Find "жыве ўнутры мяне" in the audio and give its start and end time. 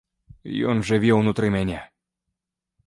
0.91-1.79